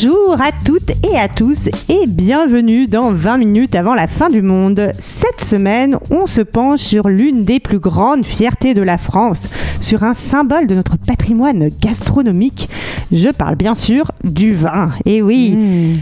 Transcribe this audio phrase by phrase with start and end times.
[0.00, 4.42] Bonjour à toutes et à tous et bienvenue dans 20 minutes avant la fin du
[4.42, 4.92] monde.
[5.00, 9.50] Cette semaine, on se penche sur l'une des plus grandes fiertés de la France,
[9.80, 12.68] sur un symbole de notre patrimoine gastronomique.
[13.12, 14.90] Je parle bien sûr du vin.
[15.06, 15.56] Et oui,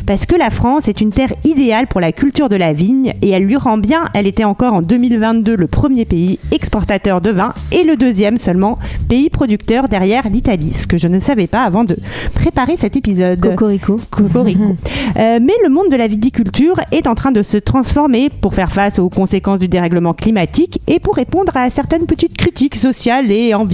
[0.07, 3.31] parce que la France est une terre idéale pour la culture de la vigne et
[3.31, 4.09] elle lui rend bien.
[4.15, 8.79] Elle était encore en 2022 le premier pays exportateur de vin et le deuxième seulement
[9.09, 11.97] pays producteur derrière l'Italie, ce que je ne savais pas avant de
[12.35, 13.41] préparer cet épisode.
[13.41, 13.99] Cocorico.
[14.11, 14.77] Cocorico.
[15.19, 18.71] Euh, mais le monde de la viticulture est en train de se transformer pour faire
[18.71, 23.55] face aux conséquences du dérèglement climatique et pour répondre à certaines petites critiques sociales et
[23.55, 23.66] environnementales.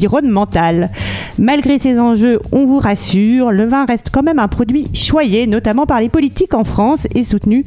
[1.39, 5.87] Malgré ces enjeux, on vous rassure, le vin reste quand même un produit choyé, notamment
[5.87, 7.65] par les politiques en France et soutenu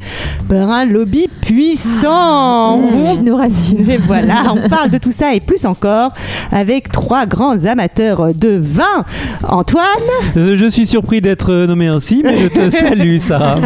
[0.48, 2.80] par un lobby puissant.
[3.14, 3.88] Je nous rassure.
[3.90, 6.12] Et voilà, on parle de tout ça et plus encore
[6.52, 9.04] avec trois grands amateurs de vin.
[9.48, 9.84] Antoine,
[10.36, 13.56] Euh, Je suis surpris d'être euh, nommé ainsi, mais je te salue, Sarah.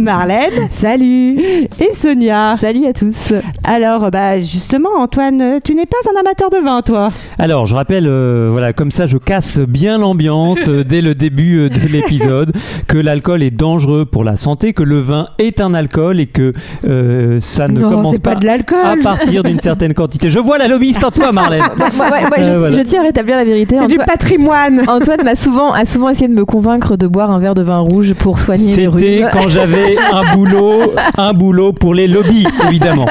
[0.00, 2.56] Marlène, salut, et Sonia.
[2.60, 3.32] Salut à tous.
[3.64, 7.10] Alors, bah justement, Antoine, tu n'es pas un amateur de vin, toi?
[7.38, 11.58] Alors, je rappelle, euh, voilà, comme ça, je casse bien l'ambiance euh, dès le début
[11.58, 12.52] euh, de l'épisode,
[12.86, 16.52] que l'alcool est dangereux pour la santé, que le vin est un alcool et que
[16.86, 20.30] euh, ça ne Non, commence pas de à partir d'une certaine quantité.
[20.30, 21.62] Je vois la lobbyiste en toi, Marlène.
[21.96, 22.06] Moi,
[22.38, 22.76] je, Euh, voilà.
[22.76, 23.76] je tiens à rétablir la vérité.
[23.78, 24.82] C'est du Antoine, patrimoine.
[24.88, 27.78] Antoine m'a souvent, a souvent essayé de me convaincre de boire un verre de vin
[27.78, 29.28] rouge pour soigner les C'était rhumes.
[29.32, 33.06] quand j'avais un boulot, un boulot pour les lobbies, évidemment.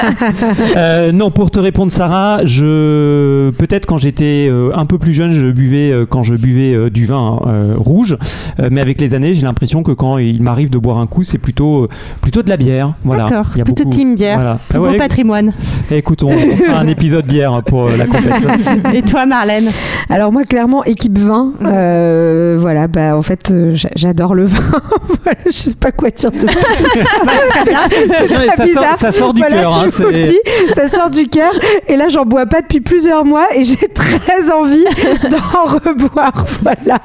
[0.76, 5.32] Euh, non, pour te répondre, Sarah, je peut-être quand j'étais euh, un peu plus jeune,
[5.32, 8.16] je buvais euh, quand je buvais euh, du vin euh, rouge,
[8.60, 11.22] Euh, mais avec les années, j'ai l'impression que quand il m'arrive de boire un coup,
[11.22, 11.88] c'est plutôt euh,
[12.22, 12.94] plutôt de la bière.
[13.04, 13.24] Voilà.
[13.24, 14.36] D'accord, Il y a plutôt beaucoup- team bière.
[14.38, 14.58] Voilà.
[14.68, 15.52] Plus Ah beau patrimoine.
[15.90, 18.50] écoute, on, on fera un épisode bière pour euh, la compétition.
[18.94, 19.68] Et toi, Marlène?
[20.10, 21.52] Alors moi, clairement, équipe vin.
[21.64, 24.58] euh, voilà, bah en fait, j'a- j'adore le vin.
[25.24, 26.46] voilà, je sais pas quoi dire de plus.
[27.64, 28.84] c'est ça, bizarre.
[28.84, 29.84] sort, ça sort du Voilà, cœur.
[29.84, 29.88] hein,
[30.74, 31.52] ça sort du cœur.
[31.88, 34.57] Et là, j'en bois pas depuis plusieurs mois et j'ai très envie
[35.30, 36.44] d'en reboire.
[36.62, 36.98] Voilà.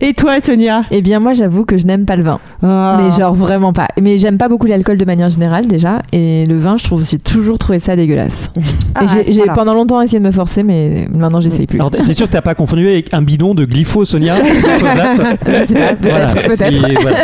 [0.00, 0.82] Et toi, Sonia?
[0.90, 2.40] Eh bien, moi, j'avoue que je n'aime pas le vin.
[2.62, 2.98] Ah.
[3.00, 3.88] Mais genre vraiment pas.
[4.00, 6.02] Mais j'aime pas beaucoup l'alcool de manière générale déjà.
[6.12, 8.50] Et le vin, je trouve, j'ai toujours trouvé ça dégueulasse.
[8.94, 11.78] Ah, et j'ai pendant longtemps essayé de me forcer, mais maintenant, j'essaye plus.
[12.04, 14.36] T'es sûr que t'as pas confondu avec un bidon de glypho, Sonia?
[14.42, 16.72] Je sais pas, peut-être, Voilà, peut-être.
[16.72, 17.18] si- voilà.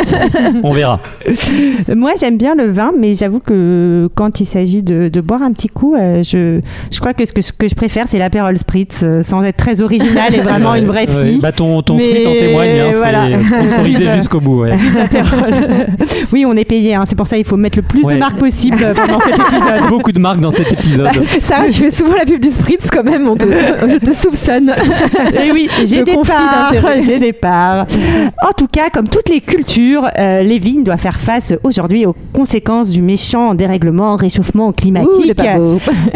[0.63, 0.99] On verra.
[1.95, 5.51] Moi, j'aime bien le vin, mais j'avoue que quand il s'agit de, de boire un
[5.51, 6.59] petit coup, euh, je,
[6.91, 9.58] je crois que ce que, ce que je préfère, c'est l'apérol spritz, euh, sans être
[9.59, 11.25] très original et vraiment une vraie Ouais.
[11.25, 11.39] fille.
[11.39, 13.23] Bah, ton ton Mais suite en témoigne, hein, voilà.
[13.83, 14.61] c'est jusqu'au bout.
[14.61, 14.71] ouais.
[16.33, 18.15] oui, on est payé, hein, c'est pour ça il faut mettre le plus Ouais.
[18.15, 19.89] de marques possible pendant cet épisode.
[19.89, 21.09] Beaucoup de marques dans cet épisode.
[21.41, 24.71] Sarah, tu fais souvent la pub du Spritz quand même, on te- je te soupçonne.
[25.43, 26.73] Et oui, j'ai De des parts.
[27.05, 27.85] J'ai des parts.
[28.47, 32.15] En tout cas, comme toutes les cultures, euh, les vignes doivent faire face aujourd'hui aux
[32.33, 35.39] conséquences du méchant dérèglement, réchauffement climatique.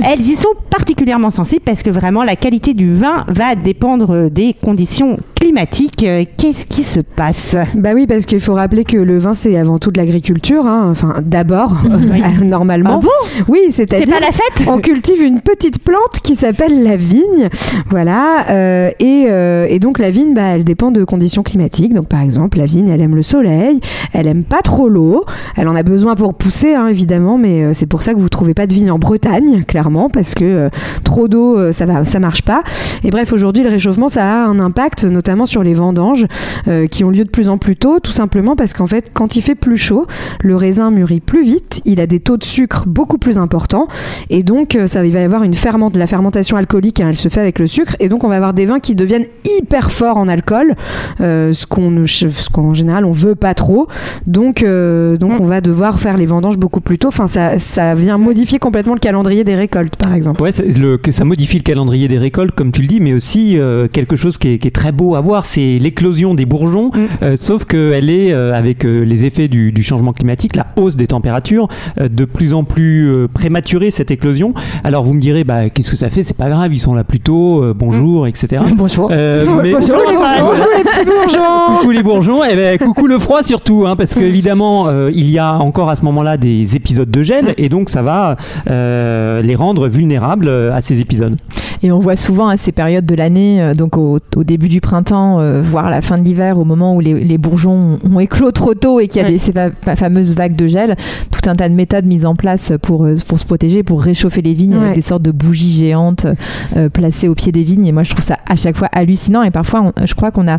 [0.03, 4.53] Elles y sont particulièrement sensibles parce que vraiment la qualité du vin va dépendre des
[4.53, 6.03] conditions climatiques.
[6.03, 9.57] Euh, Qu'est-ce qui se passe Bah oui, parce qu'il faut rappeler que le vin, c'est
[9.57, 10.65] avant tout de l'agriculture.
[10.65, 10.87] hein.
[10.89, 12.99] Enfin, d'abord, euh, normalement.
[13.01, 14.15] Ah bon oui, C'est c'est-à-dire.
[14.15, 17.49] pas la fête on cultive une petite plante qui s'appelle la vigne,
[17.89, 21.93] voilà, euh, et, euh, et donc la vigne, bah, elle dépend de conditions climatiques.
[21.93, 23.81] Donc par exemple, la vigne, elle aime le soleil,
[24.13, 25.25] elle aime pas trop l'eau,
[25.57, 28.53] elle en a besoin pour pousser, hein, évidemment, mais c'est pour ça que vous trouvez
[28.53, 30.69] pas de vigne en Bretagne, clairement, parce que euh,
[31.03, 32.63] trop d'eau, ça va, ça marche pas.
[33.03, 36.25] Et bref, aujourd'hui, le réchauffement, ça a un impact, notamment sur les vendanges,
[36.67, 39.35] euh, qui ont lieu de plus en plus tôt, tout simplement parce qu'en fait, quand
[39.35, 40.05] il fait plus chaud,
[40.41, 43.87] le raisin mûrit plus vite, il a des taux de sucre beaucoup plus importants,
[44.29, 45.53] et donc euh, ça, il va y avoir une
[45.95, 48.53] la fermentation alcoolique, hein, elle se fait avec le sucre, et donc on va avoir
[48.53, 49.25] des vins qui deviennent
[49.59, 50.75] hyper forts en alcool,
[51.21, 52.05] euh, ce qu'on
[52.51, 53.87] qu'en général on veut pas trop,
[54.27, 57.07] donc donc on va devoir faire les vendanges beaucoup plus tôt.
[57.07, 60.41] Enfin, ça, vient modifier complètement le calendrier des récoltes, par exemple.
[60.41, 63.57] Ouais, ça modifie le calendrier des récoltes, comme tu le dis, mais aussi
[63.91, 66.99] quelque chose qui est, qui est très beau à voir, c'est l'éclosion des bourgeons, Mm.
[67.23, 70.95] euh, sauf qu'elle est, euh, avec euh, les effets du, du changement climatique, la hausse
[70.95, 71.67] des températures,
[71.99, 74.53] euh, de plus en plus prématurée cette éclosion.
[74.83, 76.23] Alors vous me direz, bah, qu'est-ce que ça fait?
[76.23, 78.63] C'est pas grave, ils sont là plus tôt, bonjour, etc.
[78.75, 79.09] Bonjour.
[79.09, 81.77] Mais- Bonjour les bourgeons, les petits bourgeons.
[81.79, 85.53] Coucou les bourgeons, et ben, coucou le froid surtout, hein, parce qu'évidemment il y a
[85.55, 88.35] encore à ce moment-là des épisodes de gel, et donc ça va
[88.67, 91.37] les rendre vulnérables à ces épisodes.
[91.85, 95.12] Et on voit souvent à ces périodes de l'année, donc au, au début du printemps,
[95.13, 98.73] euh, voire la fin de l'hiver, au moment où les, les bourgeons ont éclos trop
[98.73, 99.33] tôt et qu'il y a Ouais.
[99.33, 100.95] des, ces fa- fa- fameuses vagues de gel,
[101.31, 104.41] tout un tas de méthodes mises en place pour, euh, pour se protéger, pour réchauffer
[104.41, 104.83] les vignes Ouais.
[104.83, 106.25] avec des sortes de bougies géantes
[106.77, 107.85] euh, placées au pied des vignes.
[107.85, 109.43] Et moi, je trouve ça à chaque fois hallucinant.
[109.43, 110.57] Et parfois, on- je crois qu'on a,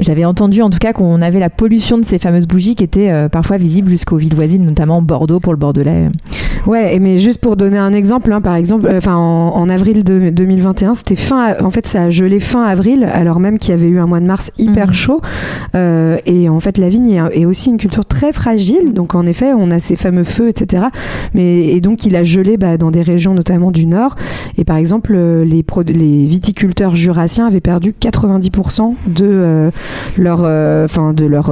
[0.00, 3.10] j'avais entendu en tout cas qu'on avait la pollution de ces fameuses bougies qui étaient
[3.10, 6.08] euh, parfois visibles jusqu'aux villes voisines, notamment Bordeaux pour le Bordelais.
[6.66, 10.30] Ouais, mais juste pour donner un exemple, hein, par exemple, euh, en, en avril de,
[10.30, 13.88] 2021, c'était fin, en fait, ça a gelé fin avril, alors même qu'il y avait
[13.88, 14.92] eu un mois de mars hyper Mhm.
[14.92, 15.20] chaud.
[15.74, 18.92] Euh, et en fait, la vigne est, est aussi une culture très fragile.
[18.92, 20.84] Donc en effet, on a ces fameux feux, etc.
[21.34, 24.16] Mais et donc il a gelé bah, dans des régions notamment du nord.
[24.58, 25.64] Et par exemple, euh, les,
[26.26, 29.70] viticulteurs jurassiens avaient perdu 90% de euh,
[30.18, 30.40] leur,
[30.84, 31.50] enfin de leur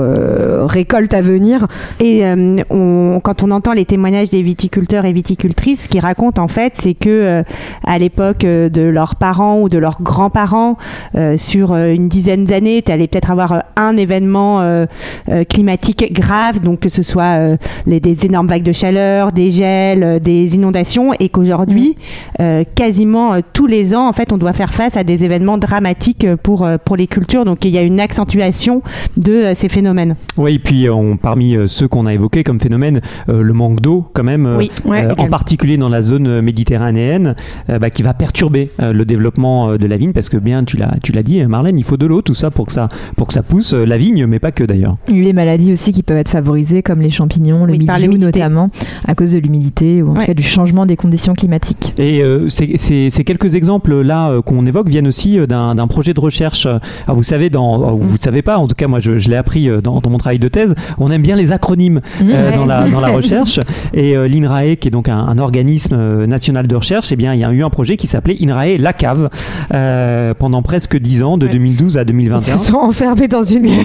[0.68, 1.66] récolte à venir
[2.00, 2.22] Et
[2.70, 6.74] on- quand on entend les témoignages des viticulteurs et viticultrices, ce qu'ils racontent en fait,
[6.76, 7.42] c'est que euh,
[7.84, 10.76] à l'époque euh, de leurs parents ou de leurs grands-parents,
[11.14, 14.86] euh, sur euh, une dizaine d'années, tu allais peut-être avoir euh, un événement euh,
[15.28, 17.56] euh, climatique grave, donc que ce soit euh,
[17.86, 21.96] les, des énormes vagues de chaleur, des gels, euh, des inondations, et qu'aujourd'hui,
[22.40, 25.58] euh, quasiment euh, tous les ans, en fait, on doit faire face à des événements
[25.58, 27.44] dramatiques pour, euh, pour les cultures.
[27.44, 28.82] Donc il y a une accentuation
[29.16, 30.14] de euh, ces phénomènes.
[30.36, 33.80] Oui, et puis on, parmi euh, ceux qu'on a évoqués comme phénomène, euh, le manque
[33.80, 34.70] d'eau quand même, euh, Oui.
[34.88, 37.34] Ouais, euh, en particulier dans la zone méditerranéenne,
[37.70, 40.76] euh, bah, qui va perturber euh, le développement de la vigne, parce que bien tu
[40.76, 43.26] l'as tu l'as dit Marlène, il faut de l'eau, tout ça pour que ça pour
[43.26, 44.96] que ça pousse la vigne, mais pas que d'ailleurs.
[45.08, 48.70] Les maladies aussi qui peuvent être favorisées, comme les champignons, le Oui, mildiou notamment,
[49.06, 50.20] à cause de l'humidité ou en Ouais.
[50.20, 51.92] tout cas du changement des conditions climatiques.
[51.98, 55.86] Et euh, ces, ces- ces quelques exemples là euh, qu'on évoque viennent aussi d'un d'un
[55.86, 56.66] projet de recherche.
[56.66, 59.36] Alors vous savez, dans, vous ne savez pas, en tout cas moi je, je l'ai
[59.36, 62.56] appris dans, dans mon travail de thèse, on aime bien les acronymes euh, Mmh.
[62.56, 63.60] dans, la, dans la recherche.
[63.94, 67.34] Et euh, l'INRAE, qui est donc un, un organisme euh, national de recherche, eh bien
[67.34, 69.28] il y a eu un projet qui s'appelait INRAE La Cave
[69.74, 71.52] euh, pendant presque 10 ans, de Ouais.
[71.52, 72.40] 2012 à Ils 2021.
[72.40, 73.62] se sont enfermés dans une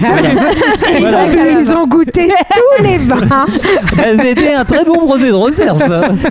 [1.00, 1.26] Voilà.
[1.26, 3.46] ils, ils ont goûté tous les vins.
[4.22, 5.78] C'était un très bon projet de recherche.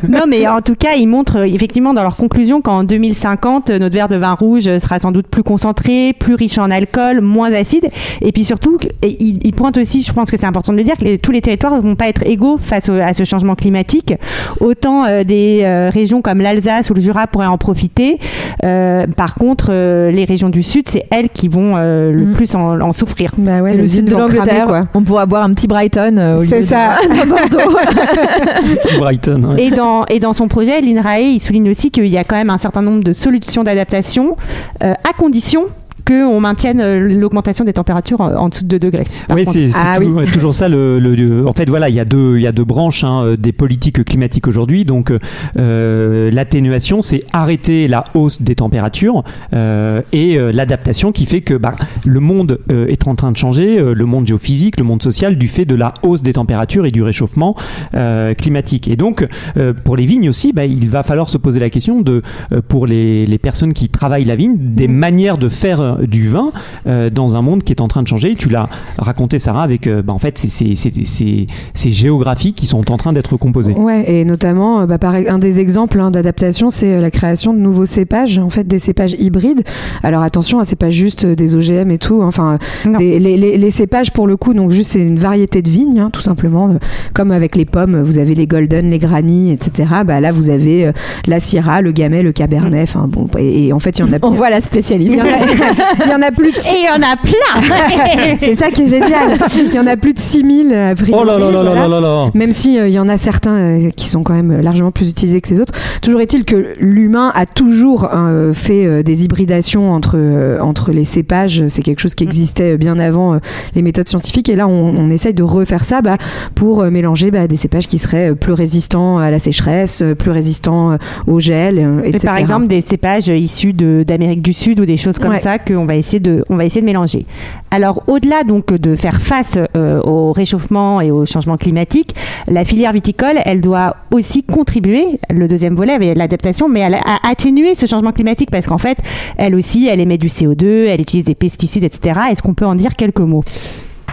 [0.08, 3.80] non, mais en tout cas, ils montrent euh, effectivement dans leur conclusion qu'en 2050, euh,
[3.80, 7.52] notre verre de vin rouge sera sans doute plus concentré, plus riche en alcool, moins
[7.54, 7.90] acide.
[8.22, 10.84] Et puis surtout, et ils, ils pointent aussi, je pense que c'est important de le
[10.84, 13.24] dire, que les- tous les territoires ne vont pas être égaux face au- à ce
[13.24, 14.14] changement climatique.
[14.60, 18.18] Autant euh, des euh, régions comme l'Alsace ou le Jura pourraient en profiter.
[18.64, 22.32] Euh, par contre, euh, les régions du Sud, c'est elles qui vont euh, le Mm.
[22.34, 23.32] plus en, en souffrir.
[23.38, 24.88] Bah ouais, le sud de l'Angleterre, quoi.
[24.94, 26.98] on pourra boire un petit Brighton euh, au lieu C'est ça.
[27.04, 27.78] de Bordeaux.
[28.76, 29.44] Petit Brighton.
[29.44, 29.64] ouais.
[29.66, 32.50] Et dans, et dans son projet, l'INRAE, il souligne aussi qu'il y a quand même
[32.50, 34.36] un certain nombre de solutions d'adaptation
[34.84, 35.66] euh, à condition
[36.06, 39.06] qu'on maintienne euh, l'augmentation des températures euh, en dessous de 2 degrés.
[39.34, 39.98] Oui, c'est Ah
[40.34, 40.68] toujours, ça.
[40.70, 43.04] Le, le- le- en fait, voilà, il y a deux, il y a deux branches
[43.04, 44.86] hein, euh, des politiques climatiques aujourd'hui.
[44.86, 45.12] Donc,
[45.58, 49.24] euh, l'atténuation, c'est arrêter la hausse des températures
[49.54, 51.74] euh, et euh, l'adaptation qui fait que bah,
[52.06, 55.38] le monde euh, est en train de changer, euh, le monde géophysique, le monde social,
[55.38, 57.56] du fait de la hausse des températures et du réchauffement
[57.96, 58.88] euh, climatique.
[58.88, 59.26] Et donc,
[59.58, 62.22] euh, pour les vignes aussi, bah, il va falloir se poser la question de,
[62.52, 66.52] euh, pour les, les personnes qui travaillent la vigne, des manières de faire du vin
[66.88, 68.36] euh, dans un monde qui est en train de changer.
[68.36, 72.54] Tu l'as raconté, Sarah, avec euh, bah, en fait ces, ces, ces, ces- ces géographies
[72.54, 73.74] qui sont en train d'être composées.
[73.74, 77.60] Ouais, et notamment, euh, bah, par, un des exemples hein, d'adaptation, c'est la création de
[77.60, 79.64] nouveaux cépages, en fait, des cépages hybrides.
[80.04, 82.22] Alors attention, hein, c'est pas juste des OGM et tout.
[82.22, 82.98] Enfin, Non.
[82.98, 86.00] des- les, les- les cépages pour le coup, donc juste c'est une variété de vignes,
[86.00, 86.76] hein, tout simplement.
[87.14, 89.90] Comme avec les pommes, vous avez les golden, les granny, etc.
[90.06, 90.92] Bah là, vous avez euh,
[91.28, 92.84] la syrah, le gamay, le cabernet.
[92.84, 94.18] Enfin bon, et, et en fait, il y en a.
[94.22, 95.14] On voit la spécialiste.
[95.14, 97.16] Il y en a, il y en a plus de Et il y en a
[97.18, 99.38] plein C'est ça qui est génial.
[99.56, 101.20] Il y en a plus de 6000 a priori.
[101.22, 101.88] Oh là là là là voilà.
[101.88, 104.34] là là là Même si euh, il y en a certains euh, qui sont quand
[104.34, 105.74] même largement plus utilisés que les autres.
[106.02, 111.06] Toujours est-il que l'humain a toujours euh, fait euh, des hybridations entre euh, entre les
[111.06, 111.64] cépages.
[111.68, 113.38] C'est quelque chose qui existait bien avant euh,
[113.76, 114.50] les méthodes scientifiques.
[114.50, 116.18] Et là, on, on essaye de refaire ça bah,
[116.56, 120.16] pour euh, mélanger bah, des cépages qui seraient euh, plus résistants à la sécheresse, euh,
[120.16, 120.98] plus résistants euh,
[121.28, 122.26] au gel, euh, Et etc.
[122.28, 125.40] par exemple, des cépages issus d'Amérique du Sud ou des choses comme Ouais.
[125.40, 127.26] ça que va essayer de, on va essayer de mélanger.
[127.72, 132.16] Alors au-delà donc de faire face euh, au réchauffement et au changement climatique,
[132.48, 137.76] la filière viticole, elle doit aussi contribuer, le deuxième volet avec l'adaptation, mais à atténuer
[137.76, 138.98] ce changement climatique parce qu'en fait,
[139.38, 142.20] elle aussi, elle émet du CO2, elle utilise des pesticides, etc.
[142.32, 143.44] Est-ce qu'on peut en dire quelques mots?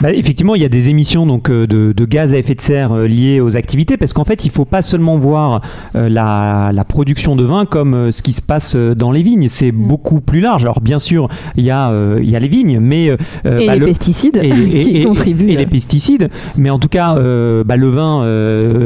[0.00, 2.61] Bah, effectivement, il y a des émissions donc euh, de, de gaz à effet de
[2.61, 5.61] serre euh, liées aux activités, parce qu'en fait, il faut pas seulement voir
[5.97, 9.49] euh, la, la production de vin comme euh, ce qui se passe dans les vignes.
[9.49, 10.62] C'est beaucoup plus large.
[10.62, 13.75] Alors bien sûr, il y a euh, il y a les vignes, mais Et bah,
[13.75, 15.50] les le- pesticides et, et- qui et- contribuent.
[15.50, 16.28] et les pesticides.
[16.57, 17.14] Mais en tout cas,
[17.64, 18.21] bah, le vin,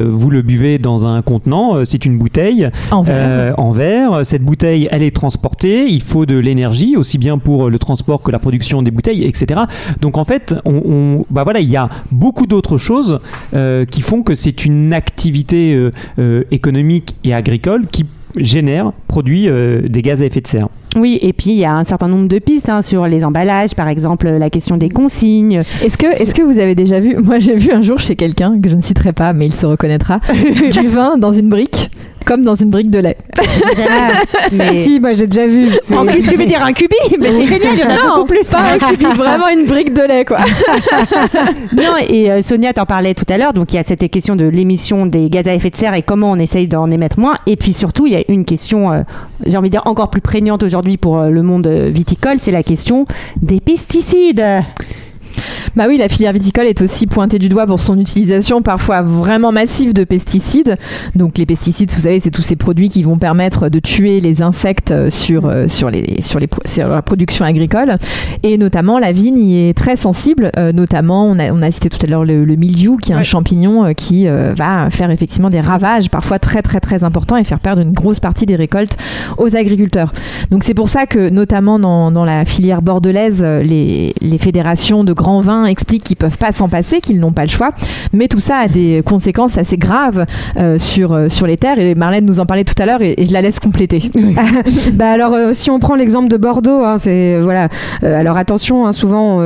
[0.09, 1.85] vous le buvez dans un contenant.
[1.85, 3.59] C'est une bouteille en verre.
[3.59, 4.21] en verre.
[4.25, 5.87] Cette bouteille, elle est transportée.
[5.89, 9.61] Il faut de l'énergie, aussi bien pour le transport que la production des bouteilles, etc.
[10.01, 13.21] Donc en fait, on, on- bah voilà, il y a beaucoup d'autres choses
[13.55, 18.07] euh, qui font que c'est une activité euh, euh, économique et agricole qui
[18.37, 20.69] génère, produit euh, des gaz à effet de serre.
[20.97, 23.75] Oui, et puis il y a un certain nombre de pistes hein, sur les emballages,
[23.75, 25.63] par exemple la question des consignes.
[25.83, 28.61] Est-ce que, est-ce que vous avez déjà vu Moi, j'ai vu un jour chez quelqu'un
[28.61, 30.21] que je ne citerai pas, mais il se reconnaîtra,
[30.73, 31.91] du vin dans une brique,
[32.25, 33.17] comme dans une brique de lait.
[34.53, 34.75] mais...
[34.85, 35.69] Si, moi j'ai déjà vu.
[35.95, 36.97] En tu veux dire un cubi?
[37.19, 38.49] Mais c'est génial, il y en a Non, beaucoup plus.
[38.49, 40.39] Pas un cubi, vraiment une brique de lait, quoi.
[41.77, 44.35] Non, et euh, Sonia t'en parlait tout à l'heure, donc il y a cette question
[44.35, 47.35] de l'émission des gaz à effet de serre et comment on essaye d'en émettre moins.
[47.47, 49.03] Et puis surtout, il y a une question, euh,
[49.47, 52.53] j'ai envie de dire encore plus prégnante aujourd'hui pour euh, le monde euh, viticole, c'est
[52.53, 53.07] la question
[53.41, 54.45] des pesticides.
[55.77, 59.51] Bah oui, la filière viticole est aussi pointée du doigt pour son utilisation parfois vraiment
[59.53, 60.77] massive de pesticides.
[61.17, 64.43] Donc les pesticides, vous savez, c'est tous ces produits qui vont permettre de tuer les
[64.43, 67.97] insectes euh, sur, euh, sur, les, sur, les, pro- sur la production agricole.
[68.43, 70.51] Et notamment, la vigne y est très sensible.
[70.57, 73.15] Euh, notamment, on a, on a cité tout à l'heure le, le mildiou, qui est
[73.15, 73.25] un Ouais.
[73.25, 77.59] champignon qui euh, va faire effectivement des ravages parfois très très très importants et faire
[77.61, 78.97] perdre une grosse partie des récoltes
[79.39, 80.13] aux agriculteurs.
[80.51, 85.13] Donc c'est pour ça que notamment dans, dans la filière bordelaise, les, les fédérations de
[85.15, 87.71] grands vins expliquent qu'ils peuvent pas s'en passer, qu'ils n'ont pas le choix.
[88.13, 90.27] Mais tout ça a des conséquences assez graves
[90.59, 91.79] euh, sur, euh, sur les terres.
[91.79, 94.11] Et Marlène nous en parlait tout à l'heure et, et je la laisse compléter.
[94.93, 97.69] bah alors euh, si on prend l'exemple de Bordeaux, hein, c'est voilà.
[98.03, 99.39] Euh, alors attention, hein, souvent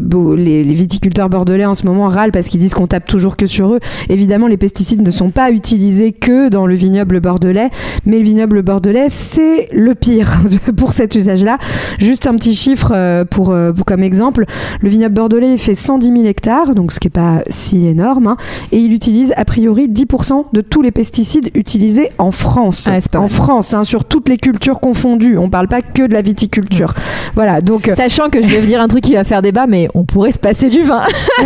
[0.00, 3.36] beau- les, les viticulteurs bordelais en ce moment râlent parce qu'ils disent qu'on tape toujours
[3.36, 3.80] que sur eux.
[4.08, 7.70] Évidemment, les pesticides ne sont pas utilisés que dans le vignoble bordelais,
[8.06, 10.40] mais le vignoble bordelais c'est le pire
[10.76, 11.58] pour cet usage-là.
[11.98, 14.44] Juste un petit chiffre pour, pour- comme exemple,
[14.80, 18.36] le vignoble bordelais fait 110 000 hectares, donc ce qui est pas si énorme, hein,
[18.72, 22.88] et il utilise a priori 10% de tous les pesticides utilisés en France.
[22.90, 23.28] Ah, en.
[23.28, 25.36] France, hein, sur toutes les cultures confondues.
[25.36, 26.94] On parle pas que de la viticulture.
[27.34, 27.88] Voilà, donc.
[27.88, 30.04] euh, Sachant que je vais vous dire un truc qui va faire débat, mais on
[30.04, 31.02] pourrait se passer du vin.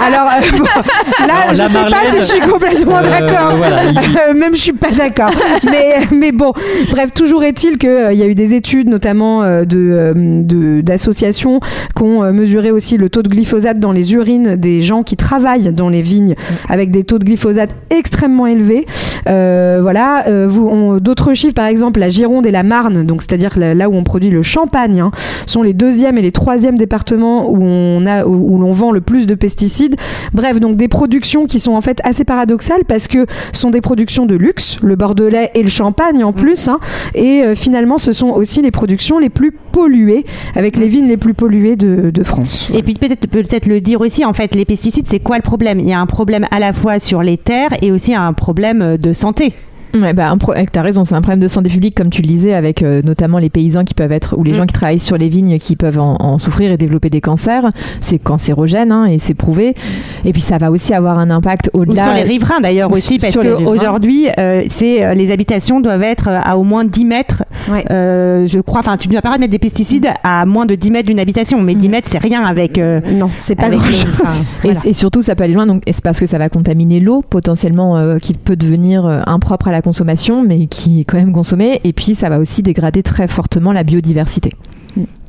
[0.00, 3.56] alors, euh, bon, là, Alors, je là, sais pas si je suis complètement euh, d'accord.
[3.56, 5.30] voilà, il- Même je suis pas d'accord.
[5.64, 6.52] mais, mais bon,
[6.90, 11.60] bref, toujours est-il qu'il y a eu des études, notamment euh, de, euh, de- d'associations,
[11.96, 15.16] qui ont euh, mesuré aussi le taux de glyphosate dans les urines des gens qui
[15.16, 16.34] travaillent dans les vignes,
[16.68, 18.86] avec des taux de glyphosate extrêmement élevés.
[19.28, 23.88] Euh, voilà, euh, d'autres chiffres, par exemple, la Gironde et la Marne, donc c'est-à-dire là,
[23.88, 25.10] où on produit le champagne, hein,
[25.46, 29.26] sont les deuxièmes et les troisièmes départements où on a où, l'on vend le plus
[29.26, 29.96] de pesticides.
[30.32, 34.26] Bref, donc des productions qui sont en fait assez paradoxales parce que sont des productions
[34.26, 36.78] de luxe, le bordelais et le champagne en plus, hein,
[37.14, 41.16] et euh, finalement ce sont aussi les productions les plus polluées, avec les vignes les
[41.16, 42.70] plus polluées de France.
[42.78, 45.80] Et puis peut-être peut-être le dire aussi, en fait, les pesticides, c'est quoi le problème?
[45.80, 48.96] Il y a un problème à la fois sur les terres et aussi un problème
[48.96, 49.52] de santé.
[49.94, 52.54] Ouais, bah, euh, t'as raison, c'est un problème de santé publique, comme tu le disais,
[52.54, 54.54] avec euh, notamment les paysans qui peuvent être, ou les Mm.
[54.54, 57.70] gens qui travaillent sur les vignes qui peuvent en, en souffrir et développer des cancers.
[58.00, 59.74] C'est cancérogène hein, et c'est prouvé.
[60.24, 62.04] Et puis ça va aussi avoir un impact au-delà.
[62.04, 66.38] sur les riverains d'ailleurs aussi, parce qu'aujourd'hui, euh, c'est euh, les habitations doivent être euh,
[66.42, 67.44] à au moins 10 mètres.
[67.70, 67.84] Ouais.
[67.90, 70.90] Euh, je crois, enfin, tu ne dois pas mettre des pesticides à moins de 10
[70.90, 72.78] mètres d'une habitation, mais 10 mètres, c'est rien avec.
[72.78, 74.06] Non, c'est pas grand chose.
[74.22, 74.32] enfin,
[74.64, 74.80] Et, voilà.
[74.84, 75.66] et surtout, ça peut aller loin.
[75.66, 79.77] Donc, c'est parce que ça va contaminer l'eau potentiellement, qui peut devenir impropre à la
[79.82, 81.80] consommation, mais qui est quand même consommée.
[81.84, 84.52] Et puis, ça va aussi dégrader très fortement la biodiversité.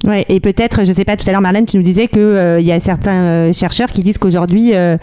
[0.05, 2.65] Ouais, et peut-être, je sais pas, tout à l'heure, Marlène, tu nous disais qu'il il
[2.65, 4.97] y a certains euh, chercheurs qui disent qu'aujourd'hui, euh,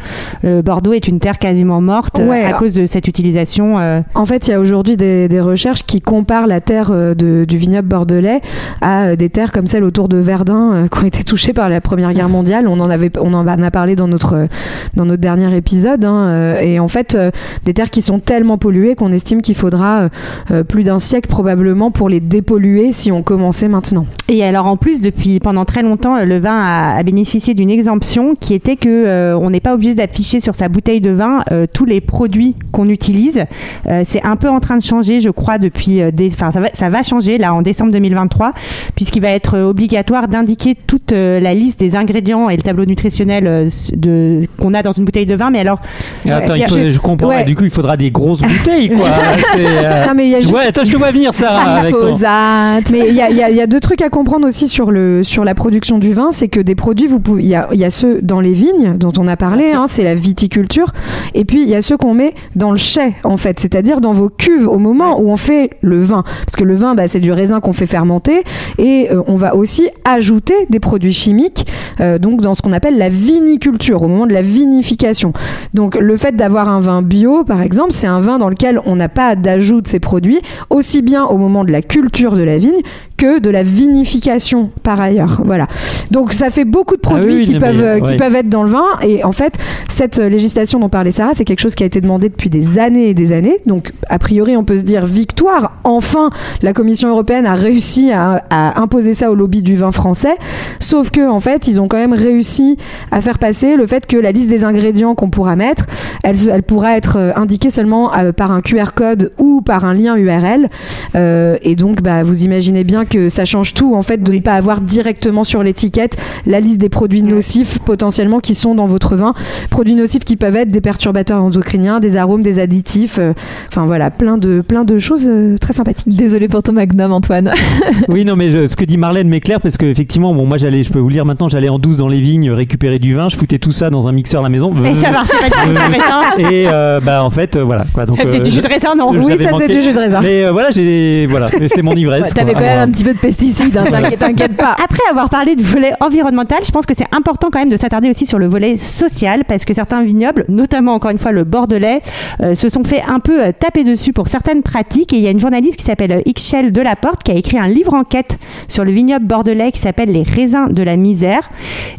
[0.44, 2.44] euh, Bordeaux est une terre quasiment morte euh, Ouais.
[2.44, 3.78] à cause de cette utilisation.
[3.78, 7.14] euh, En fait, il y a aujourd'hui des, des recherches qui comparent la terre euh,
[7.14, 8.40] de- du vignoble bordelais
[8.80, 11.68] à euh, des terres comme celle autour de Verdun euh, qui ont été touchées par
[11.68, 12.66] la Première Guerre mondiale.
[12.66, 14.48] On en avait, on en a parlé dans notre
[14.94, 16.04] dans notre dernier épisode.
[16.06, 17.30] hein, euh, et en fait, euh,
[17.64, 20.08] des terres qui sont tellement polluées qu'on estime qu'il faudra euh,
[20.52, 24.06] euh, plus d'un siècle probablement pour les dépolluer si on commençait maintenant.
[24.28, 27.70] Et alors en plus, plus, depuis pendant très longtemps, le vin a, a bénéficié d'une
[27.70, 31.42] exemption qui était que euh, on n'est pas obligé d'afficher sur sa bouteille de vin
[31.50, 33.42] euh, tous les produits qu'on utilise.
[33.88, 36.00] Euh, c'est un peu en train de changer, je crois, depuis.
[36.00, 38.52] euh, des- Enfin, ça va, ça va changer là en décembre 2023,
[38.94, 43.46] puisqu'il va être obligatoire d'indiquer toute euh, la liste des ingrédients et le tableau nutritionnel
[43.48, 45.50] euh, de qu'on a dans une bouteille de vin.
[45.50, 45.80] Mais alors,
[46.24, 47.28] Et Attends, Ouais, il faut- je- je comprends.
[47.28, 47.44] ouais.
[47.44, 49.08] Du coup, il faudra des grosses bouteilles, quoi.
[49.58, 52.00] Euh, Non, mais il y a juste- attends, je te vois venir, Sarah, avec ton.
[52.06, 52.90] Glyphosate.
[52.92, 55.54] Mais y y il y a deux trucs à comprendre aussi sur, le, sur la
[55.54, 57.88] production du vin, c'est que des produits, vous pouvez, il y a, il y a
[57.88, 60.92] ceux dans les vignes dont on a parlé, hein, c'est la viticulture,
[61.32, 64.12] et puis il y a ceux qu'on met dans le chai en fait, c'est-à-dire dans
[64.12, 67.20] vos cuves au moment où on fait le vin, parce que le vin, bah, c'est
[67.20, 68.42] du raisin qu'on fait fermenter,
[68.76, 71.66] et euh, on va aussi ajouter des produits chimiques,
[72.00, 75.32] euh, donc dans ce qu'on appelle la viniculture, au moment de la vinification.
[75.72, 78.94] Donc le fait d'avoir un vin bio, par exemple, c'est un vin dans lequel on
[78.94, 82.58] n'a pas d'ajout de ces produits, aussi bien au moment de la culture de la
[82.58, 82.82] vigne
[83.16, 85.42] que de la vinification par ailleurs.
[85.44, 85.66] Voilà.
[86.10, 88.16] Donc ça fait beaucoup de Ah produits oui, qui, peuvent, mais, euh, qui ouais.
[88.16, 88.86] peuvent être dans le vin.
[89.02, 89.58] Et en fait,
[89.88, 92.78] cette euh, législation dont parlait Sarah, c'est quelque chose qui a été demandé depuis des
[92.78, 93.56] années et des années.
[93.66, 95.72] Donc a priori, on peut se dire victoire.
[95.84, 96.30] Enfin,
[96.62, 100.34] la Commission européenne a réussi à, à imposer ça au lobby du vin français.
[100.80, 102.76] Sauf que en fait, ils ont quand même réussi
[103.10, 105.86] à faire passer le fait que la liste des ingrédients qu'on pourra mettre,
[106.22, 110.16] elle, elle pourra être euh, indiquée seulement par un QR code ou par un lien
[110.16, 110.68] URL.
[111.14, 114.40] Euh, et donc, bah, vous imaginez bien que ça change tout en fait de ne
[114.40, 119.16] pas avoir directement sur l'étiquette la liste des produits nocifs potentiellement qui sont dans votre
[119.16, 119.34] vin.
[119.70, 123.18] Produits nocifs qui peuvent être des perturbateurs endocriniens, des arômes, des additifs.
[123.18, 123.32] euh,
[123.68, 126.08] Enfin voilà, plein de plein de choses euh, très sympathiques.
[126.16, 127.52] Désolé pour ton magnum, Antoine.
[128.08, 130.90] Oui, non, mais je- ce que dit Marlène m'éclaire parce qu'effectivement, bon, moi, j'allais, je
[130.90, 133.36] peux vous le dire maintenant, j'allais en douce dans les vignes récupérer du vin, je
[133.36, 134.72] foutais tout ça dans un mixeur à la maison.
[134.84, 136.50] et ça marchait pas du tout, le raisin.
[136.50, 137.84] Et euh, bah, en fait, euh, voilà.
[137.92, 139.10] Quoi, donc, Ça euh, du jus de raisin, non?
[139.12, 139.74] Oui, ça manqué.
[139.74, 140.20] du jus de raisin.
[140.22, 142.24] Mais euh, voilà, j'ai, voilà, c'est mon ivresse.
[142.24, 144.72] Ouais, T'avais quand même un petit peu de pesticides, hein, t'inquiète, t'inquiète pas.
[144.82, 148.10] Après avoir parlé du volet environnemental, je pense que c'est important quand même de s'attarder
[148.10, 152.00] aussi sur le volet social parce que certains vignobles, notamment encore une fois le Bordelais,
[152.42, 155.12] euh, se sont fait un peu euh, taper dessus pour certaines pratiques.
[155.12, 157.94] Et il y a une journaliste qui s'appelle Ixchel Delaporte qui a écrit un livre
[157.94, 161.50] enquête sur le vignoble bordelais qui s'appelle Les raisins de la misère.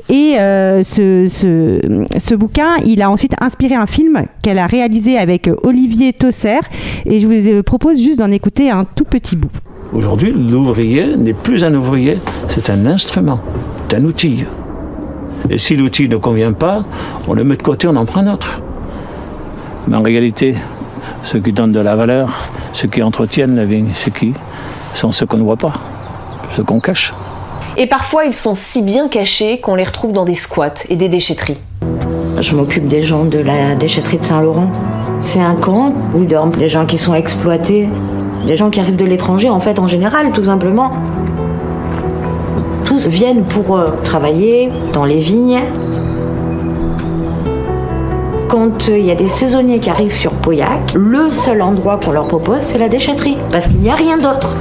[0.10, 1.80] Et euh, ce, ce,
[2.18, 6.60] ce bouquin, il a ensuite inspiré un film qu'elle a réalisé avec Olivier Tosser.
[7.06, 9.52] Et je vous euh, propose juste d'en écouter un tout petit bout.
[9.94, 13.40] Aujourd'hui, l'ouvrier n'est plus un ouvrier, c'est un instrument,
[13.90, 14.44] c'est un outil.
[15.50, 16.84] Et si l'outil ne convient pas,
[17.28, 18.62] on le met de côté, on en prend un autre.
[19.88, 20.56] Mais en réalité,
[21.24, 24.34] ceux qui donnent de la valeur, ceux qui entretiennent la vigne, c'est qui?
[24.94, 25.74] Sont ceux qu'on ne voit pas,
[26.56, 27.14] ceux qu'on cache.
[27.78, 31.10] Et parfois, ils sont si bien cachés qu'on les retrouve dans des squats et des
[31.10, 31.60] déchetteries.
[32.42, 34.72] Je m'occupe des gens de la déchetterie de Saint-Laurent.
[35.20, 37.88] C'est un camp où dorment des gens qui sont exploités,
[38.46, 40.92] des gens qui arrivent de l'étranger, en fait, en général, tout simplement.
[42.86, 45.62] Tous viennent pour euh, travailler dans les vignes.
[48.48, 52.12] Quand euh, il y a des saisonniers qui arrivent sur Pauillac, le seul endroit qu'on
[52.12, 54.56] leur propose, c'est la déchetterie, parce qu'il n'y a rien d'autre.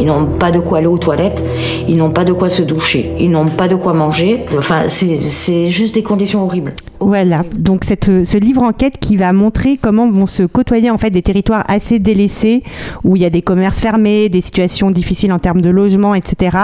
[0.00, 1.42] Ils n'ont pas de quoi aller aux toilettes,
[1.88, 4.44] ils n'ont pas de quoi se doucher, ils n'ont pas de quoi manger.
[4.58, 6.74] Enfin, c'est c'est juste des conditions horribles.
[7.06, 10.96] Voilà, donc cette, euh, ce livre enquête qui va montrer comment vont se côtoyer en
[10.96, 12.62] fait des territoires assez délaissés
[13.04, 16.56] où il y a des commerces fermés, des situations difficiles en termes de logement, etc.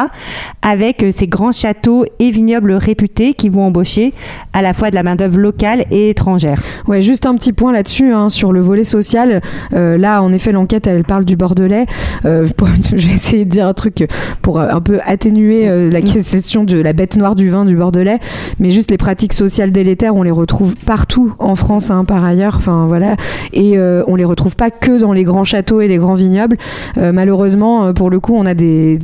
[0.62, 4.14] Avec euh, ces grands châteaux et vignobles réputés qui vont embaucher
[4.52, 6.62] à la fois de la main d'œuvre locale et étrangère.
[6.86, 9.42] Ouais, juste un petit point là-dessus, hein, sur le volet social.
[9.74, 11.84] Euh, là, en effet, l'enquête, elle parle du Bordelais.
[12.24, 14.08] Euh, pour- je vais essayer de dire un truc
[14.40, 18.18] pour un peu atténuer euh, la question de la bête noire du vin du Bordelais.
[18.58, 22.56] Mais juste les pratiques sociales délétères, on les retrouve partout en France, hein, par ailleurs.
[22.56, 23.16] Enfin, voilà.
[23.52, 26.56] Et euh, on les retrouve pas que dans les grands châteaux et les grands vignobles.
[26.98, 28.98] Euh, malheureusement, euh, pour le coup, on a des,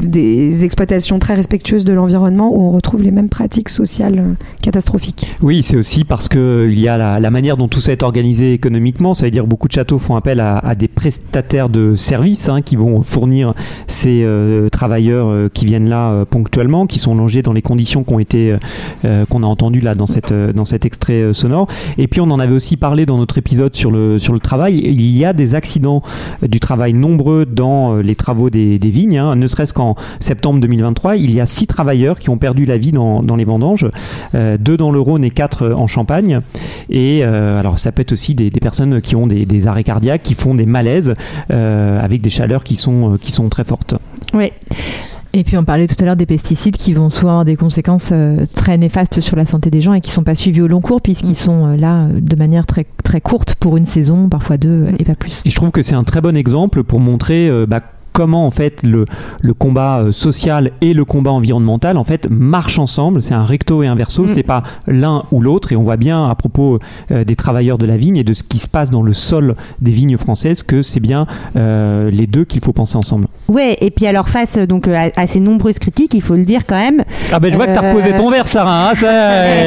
[0.65, 5.35] exploitations très respectueuses de l'environnement où on retrouve les mêmes pratiques sociales euh, catastrophiques.
[5.43, 8.53] Oui, c'est aussi parce que il y a la, manière dont tout ça est organisé
[8.53, 9.15] économiquement.
[9.15, 12.77] Ça veut dire beaucoup de châteaux font appel à, des prestataires de services hein, qui
[12.77, 13.55] vont fournir
[13.87, 14.27] ces
[14.73, 19.95] travailleurs qui viennent là ponctuellement, qui sont logés dans les conditions qu'on a entendues là
[19.95, 21.67] dans cette dans cet extrait euh, sonore.
[21.99, 24.81] Et puis on en avait aussi parlé dans notre épisode sur le sur le travail.
[24.85, 26.03] Il y a des accidents
[26.43, 29.19] euh, du travail nombreux dans euh, les travaux des, des vignes.
[29.19, 29.37] hein.
[29.37, 32.93] Ne serait-ce qu'en septembre 2023, il y a six travailleurs qui ont perdu la vie
[32.93, 33.89] dans, dans les vendanges,
[34.35, 36.41] deux dans le Rhône et quatre en Champagne.
[36.91, 40.55] Et alors ça peut être aussi des, personnes qui ont des, arrêts cardiaques, qui font
[40.55, 41.15] des malaises
[41.49, 43.95] avec des chaleurs qui sont qui sont très fortes.
[44.35, 44.53] Oui.
[45.37, 48.09] Et puis on parlait tout à l'heure des pesticides qui vont souvent avoir des conséquences
[48.11, 50.81] euh, très néfastes sur la santé des gens et qui sont pas suivis au long
[50.81, 54.57] cours puisqu'ils sont euh, là euh, de manière très très courte pour une saison, parfois
[54.57, 55.43] deux euh, et pas plus.
[55.45, 57.83] Et je trouve que c'est un très bon exemple pour montrer euh, bah,
[58.17, 59.05] comment en fait le,
[59.43, 63.23] le combat euh, social et le combat environnemental en fait marchent ensemble.
[63.23, 64.29] C'est un recto et un verso, Mm.
[64.29, 65.73] c'est pas l'un ou l'autre.
[65.73, 66.79] Et on voit bien à propos
[67.11, 69.55] euh, des travailleurs de la vigne et de ce qui se passe dans le sol
[69.83, 71.27] des vignes françaises que c'est bien
[71.57, 73.27] euh, les deux qu'il faut penser ensemble.
[73.49, 76.63] Ouais, et puis alors face donc à, à ces nombreuses critiques, il faut le dire
[76.67, 77.05] quand même.
[77.33, 78.91] Ah ben je vois que t'as reposé ton verre, Sarah.
[78.91, 79.07] hein, ça-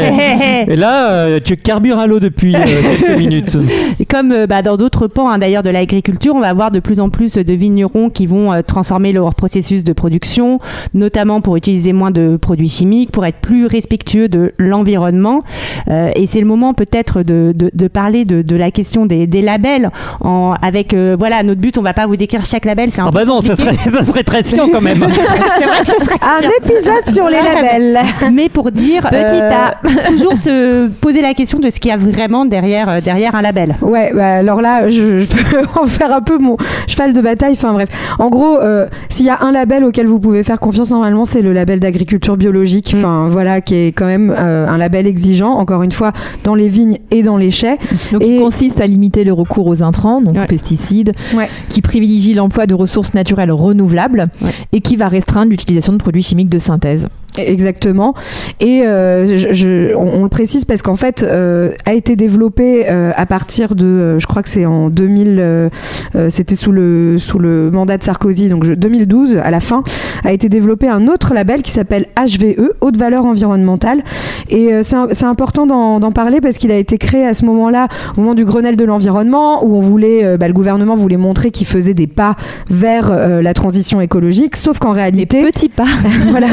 [0.68, 3.58] et là, tu carbures à l'eau depuis quelques minutes.
[4.10, 7.10] Comme bah, dans d'autres pans hein, d'ailleurs de l'agriculture, on va avoir de plus en
[7.10, 10.60] plus de vignerons qui vont euh, transformer leur processus de production,
[10.94, 15.42] notamment pour utiliser moins de produits chimiques, pour être plus respectueux de l'environnement.
[15.90, 19.28] Euh, et c'est le moment peut-être de, de, de parler de, de la question des,
[19.28, 19.92] des labels.
[20.22, 23.08] En, avec euh, voilà notre but, on va pas vous décrire chaque label, c'est un
[23.08, 25.06] Ah bah non, ça serait, ça serait très chiant quand même.
[25.12, 26.50] c'est vrai que ce serait Un chiant.
[26.64, 28.00] épisode sur les labels.
[28.34, 29.76] Mais pour dire, Petit euh, A.
[30.10, 33.42] toujours se poser la question de ce qu'il y a vraiment derrière, euh, derrière un
[33.42, 33.76] label.
[33.82, 37.54] Ouais, bah alors là, je, je peux en faire un peu mon cheval de bataille.
[37.54, 40.92] Enfin bref, en gros, euh, s'il y a un label auquel vous pouvez faire confiance
[40.92, 42.94] normalement, c'est le label d'agriculture biologique.
[42.98, 45.52] Enfin voilà, qui est quand même euh, un label exigeant.
[45.52, 46.14] Encore une fois,
[46.44, 47.78] dans les vignes et dans les chais.
[48.12, 50.44] Donc, Et- il consiste à limiter le recours aux intrants, donc Ouais.
[50.44, 51.50] aux pesticides, Ouais.
[51.70, 54.52] qui privilégie l'emploi de ressources naturelles renouvelables Ouais.
[54.72, 57.08] et qui va restreindre l'utilisation de produits chimiques de synthèse.
[57.38, 58.14] Exactement.
[58.60, 62.86] Et euh, je, je- on, on le précise parce qu'en fait, euh, a été développé
[62.90, 65.70] euh, à partir de, euh, je crois que c'est en 2000, euh,
[66.16, 69.84] euh, c'était sous le sous le mandat de Sarkozy, donc je- 2012 à la fin,
[70.26, 74.04] a été développé un autre label qui s'appelle HVE, haute valeur environnementale.
[74.50, 77.88] Et euh, c'est important d'en parler parce qu'il a été créé à ce moment-là,
[78.18, 81.68] au moment du Grenelle de l'environnement, où on voulait, bah, le gouvernement voulait montrer qu'il
[81.68, 82.36] faisait des pas
[82.70, 85.86] vers euh, la transition écologique, sauf qu'en réalité, petits pas.
[86.32, 86.48] voilà.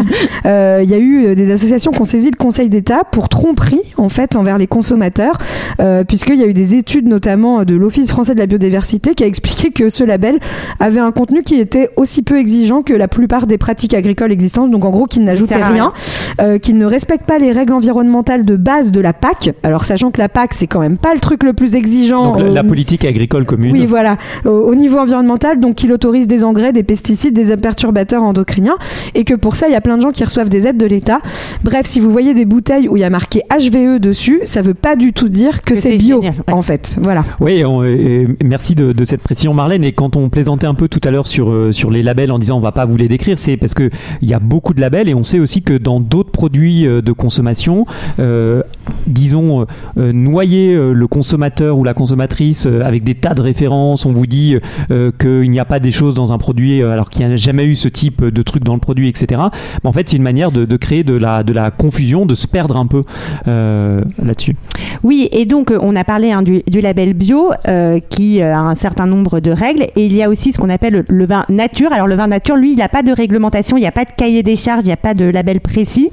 [0.67, 3.29] Euh, Il y a eu euh, des associations qui ont saisi le Conseil d'État pour
[3.29, 5.39] tromperie en fait envers les consommateurs,
[5.81, 9.25] euh, puisqu'il y a eu des études notamment de l'Office français de la biodiversité qui
[9.25, 10.39] a expliqué que ce label
[10.81, 14.71] avait un contenu qui était aussi peu exigeant que la plupart des pratiques agricoles existantes,
[14.71, 15.93] donc en gros qu'il n'ajoutait rien,
[16.41, 19.55] euh, qu'il ne respecte pas les règles environnementales de base de la PAC.
[19.63, 22.33] Alors sachant que la PAC c'est quand même pas le truc le plus exigeant.
[22.33, 23.73] Donc la, politique agricole commune.
[23.73, 28.23] oui, voilà, au, au niveau environnemental, donc il autorise des engrais, des pesticides, des perturbateurs
[28.23, 28.77] endocriniens,
[29.15, 30.87] et que pour ça, il y a plein de gens qui reçoivent des aides de
[30.87, 31.21] l'État.
[31.65, 34.75] Bref, si vous voyez des bouteilles où il y a marqué HVE dessus, ça veut
[34.75, 36.55] pas du tout dire que, Que c'est c'est bio, génial, ouais.
[36.55, 36.99] en fait.
[37.03, 37.25] Voilà.
[37.41, 39.85] Oui, on- euh, merci de, de cette précision, Marlène.
[39.85, 42.39] Et quand on plaisantait un peu tout à l'heure sur, euh, sur les labels en
[42.39, 43.91] disant on va pas vous les décrire, c'est parce que
[44.23, 47.03] il y a beaucoup de labels et on sait aussi que dans d'autres produits euh,
[47.03, 47.87] de consommation,
[48.19, 48.63] euh,
[49.07, 49.67] disons,
[49.99, 54.57] euh, noyer le consommateur ou la consommatrice avec des tas de références, on vous dit
[54.91, 57.65] euh, qu'il n'y a pas des choses dans un produit alors qu'il n'y a jamais
[57.67, 59.41] eu ce type de truc dans le produit, etc.
[59.83, 62.35] Mais en fait, c'est une manière de, de créer de la, de la confusion, de
[62.35, 63.03] se perdre un peu
[63.49, 64.57] euh, là-dessus.
[65.03, 68.59] Oui, et donc euh, on a parlé hein, du, du label bio euh, qui a
[68.59, 71.45] un certain nombre de règles et il y a aussi ce qu'on appelle le, vin
[71.49, 71.93] nature.
[71.93, 74.11] Alors le vin nature, lui, il n'a pas de réglementation, il n'y a pas de
[74.17, 76.11] cahier des charges, il n'y a pas de label précis,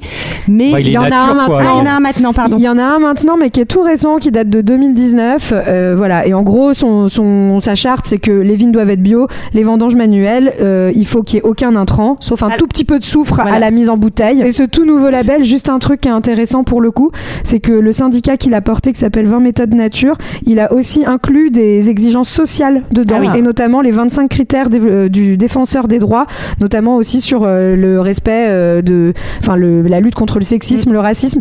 [0.48, 1.60] mais il y en a un quoi.
[1.60, 2.56] Ah, il y en a un maintenant, pardon.
[2.58, 5.52] Il y en a un maintenant, mais qui est tout récent, qui date de 2019.
[5.54, 6.26] Euh, voilà.
[6.26, 9.62] Et en gros, son, son, sa charte, c'est que les vignes doivent être bio, les
[9.62, 12.98] vendanges manuelles, euh, il faut qu'il n'y ait aucun intrant, sauf un tout petit peu
[12.98, 13.54] de soufre Voilà.
[13.54, 14.23] à la mise en bouteille.
[14.32, 17.10] Et ce tout nouveau label, juste un truc qui est intéressant pour le coup,
[17.42, 21.04] c'est que le syndicat qu'il a porté, qui s'appelle 20 méthodes nature, il a aussi
[21.06, 23.38] inclus des exigences sociales dedans, Ah oui.
[23.38, 26.26] et notamment les 25 critères euh, du défenseur des droits,
[26.60, 31.00] notamment aussi sur euh, le respect euh, de, enfin la lutte contre le sexisme, le
[31.00, 31.40] racisme.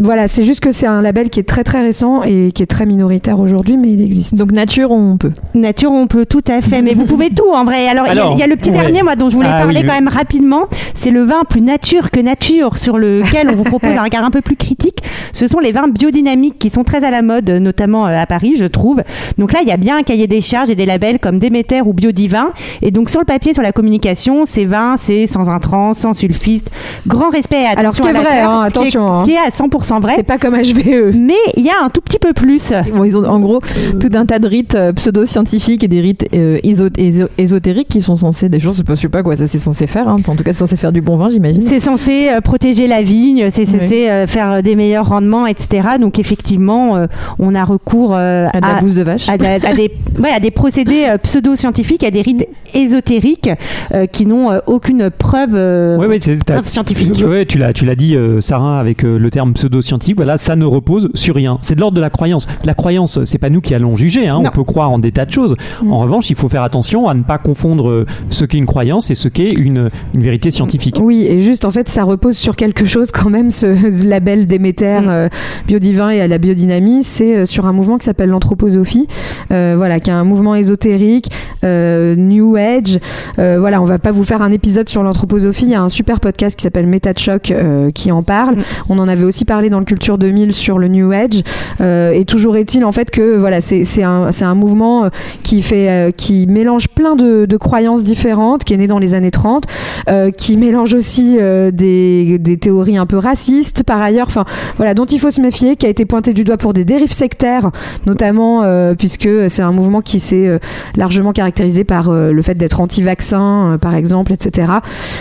[0.00, 2.66] Voilà, c'est juste que c'est un label qui est très très récent et qui est
[2.66, 4.34] très minoritaire aujourd'hui, mais il existe.
[4.36, 5.32] Donc nature, on peut.
[5.54, 7.88] Nature, on peut tout à fait, mais vous pouvez tout en vrai.
[7.88, 8.76] Alors, il y a- y, le petit ouais.
[8.78, 9.88] dernier, moi, dont je voulais Ah parler oui, oui.
[9.88, 10.66] quand même rapidement.
[10.94, 14.30] C'est le vin plus nature que nature, sur lequel on vous propose un regard un
[14.30, 14.98] peu plus critique.
[15.32, 18.54] Ce sont les vins biodynamiques qui sont très à la mode, notamment euh, à Paris,
[18.56, 19.02] je trouve.
[19.38, 21.80] Donc là, il y a bien un cahier des charges et des labels comme Déméter
[21.82, 22.52] ou Biodivin.
[22.82, 26.70] Et donc sur le papier, sur la communication, ces vins, c'est sans intrants, sans sulfite.
[27.06, 29.20] Grand respect et attention Alors, ce qui est vrai, hein, ce qui est- attention, hein.
[29.20, 30.12] Ce qui est à 100% vrai.
[30.16, 31.14] C'est pas comme HVE.
[31.16, 32.72] Mais il y a un tout petit peu plus.
[32.94, 33.60] Bon, ils ont en gros
[34.00, 38.00] tout un tas de rites euh, pseudo-scientifiques et des rites euh, éso- éso- ésotériques qui
[38.00, 40.16] sont censés, des choses, je sais pas quoi ça c'est censé faire, hein.
[40.26, 41.62] en tout cas c'est censé faire du bon vin j'imagine.
[41.62, 44.06] C'est censé euh, protéger la vigne, c'est Oui.
[44.08, 45.88] euh, faire euh, des meilleurs rendements, etc.
[46.00, 47.06] Donc effectivement, euh,
[47.38, 49.28] on a recours euh, À de la bouse de vache.
[49.28, 49.90] à, da- à des,
[50.22, 53.50] ouais, à des procédés euh, pseudo-scientifiques, à des rites ésotériques
[53.92, 57.22] euh, qui n'ont euh, aucune preuve, euh, Ouais, ouais, c'est- t'as- preuve scientifique.
[57.26, 60.16] Ouais, tu l'as, tu l'as dit, euh, Sarah, avec euh, le terme pseudo-scientifique.
[60.16, 61.58] Voilà, ça ne repose sur rien.
[61.60, 62.46] C'est de l'ordre de la croyance.
[62.64, 64.28] La croyance, c'est pas nous qui allons juger.
[64.28, 65.54] Hein, on peut croire en des tas de choses.
[65.88, 69.14] En revanche, il faut faire attention à ne pas confondre ce qu'est une croyance et
[69.14, 70.96] ce qu'est une, une vérité scientifique.
[71.00, 74.46] Oui, et juste en fait, ça repose sur quelque chose quand même, ce, ce label
[74.46, 75.08] Déméter, Mm.
[75.08, 75.28] euh,
[75.66, 79.08] biodivin et à la biodynamie, c'est euh, sur un mouvement qui s'appelle l'anthroposophie,
[79.50, 81.28] euh, voilà, qui est un mouvement ésotérique
[81.64, 83.00] New Age.
[83.36, 85.64] Voilà, on va pas vous faire un épisode sur l'anthroposophie.
[85.64, 87.52] Il y a un super podcast qui s'appelle Méta de choc
[87.94, 88.58] qui en parle.
[88.58, 88.62] Mm.
[88.90, 91.42] On en avait aussi parlé dans le Culture 2000 sur le New Age.
[91.80, 95.10] Et toujours est-il en fait que voilà, c'est un, mouvement
[95.42, 99.32] qui fait qui mélange plein de, de croyances différentes, qui est né dans les années
[99.32, 99.64] 30,
[100.08, 104.26] euh, qui mélange aussi euh, des, des théories un peu racistes par ailleurs.
[104.26, 104.44] Enfin
[104.76, 107.12] voilà, dont il faut se méfier, qui a été pointé du doigt pour des dérives
[107.12, 107.70] sectaires,
[108.06, 110.58] notamment euh, puisque c'est un mouvement qui s'est euh,
[110.96, 114.72] largement caractérisé par euh, le fait d'être anti-vaccin, par exemple, etc.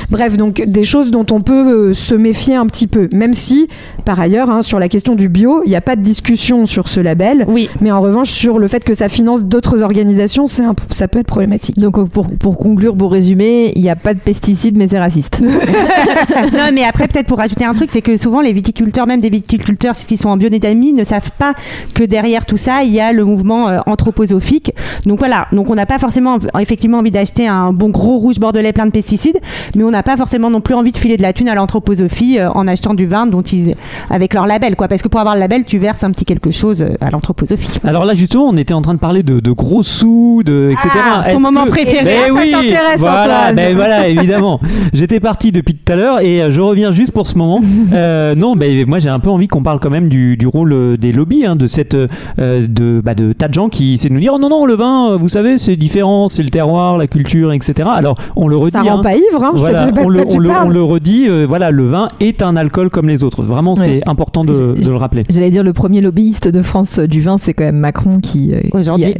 [0.09, 3.67] Bref, donc des choses dont on peut se méfier un petit peu, même si,
[4.05, 6.87] par ailleurs, hein, sur la question du bio, il n'y a pas de discussion sur
[6.87, 7.69] ce label, Oui.
[7.81, 11.27] mais en revanche, sur le fait que ça finance d'autres organisations, c'est ça peut être
[11.27, 11.77] problématique.
[11.77, 15.41] Donc pour, pour conclure, pour résumer, il n'y a pas de pesticides, mais c'est raciste.
[16.53, 19.29] non, mais après, peut-être pour rajouter un truc, c'est que souvent les viticulteurs, même des
[19.29, 21.53] viticulteurs qui sont en biodynamie, ne savent pas
[21.93, 24.71] que derrière tout ça, il y a le mouvement euh, anthroposophique.
[25.05, 28.73] Donc voilà, donc on n'a pas forcément effectivement envie d'acheter un bon gros rouge bordelais
[28.73, 29.39] plein de pesticides,
[29.75, 32.39] mais on n'a pas forcément non plus envie de filer de la thune à l'anthroposophie
[32.39, 33.75] euh, en achetant du vin dont ils,
[34.09, 34.87] avec leur label, quoi.
[34.87, 37.79] Parce que pour avoir le label, tu verses un petit quelque chose euh, à l'anthroposophie.
[37.83, 40.89] Alors là, justement, on était en train de parler de, de gros sous, de, etc.
[40.95, 42.03] Ah, ton moment que- préféré.
[42.03, 43.55] Mais Ça oui, t'intéresse, voilà, Antoine.
[43.55, 44.59] ben voilà, évidemment.
[44.93, 47.61] J'étais parti depuis tout à l'heure et euh, je reviens juste pour ce moment.
[47.93, 50.73] Euh, non, ben moi j'ai un peu envie qu'on parle quand même du, du rôle
[50.73, 54.09] euh, des lobbies, hein, de cette, euh, de, bah, de tas de gens qui essaient
[54.09, 56.97] de nous dire, oh non non, le vin, vous savez, c'est différent, c'est le terroir,
[56.97, 57.87] la culture, etc.
[57.93, 58.71] Alors on le redit.
[58.71, 59.03] Ça rend hein.
[59.03, 61.27] pas ivre, hein, je Voilà, sais pas de on, le, on le- on le redit,
[61.29, 63.43] euh, voilà, le vin est un alcool comme les autres.
[63.43, 65.23] Vraiment, c'est important de, le rappeler.
[65.29, 68.59] J'allais dire le premier lobbyiste de France du vin, c'est quand même Macron qui, euh,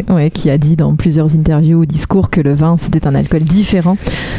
[0.10, 3.16] a, ouais, qui a dit dans plusieurs interviews ou discours que le vin c'était un
[3.16, 3.98] alcool différent.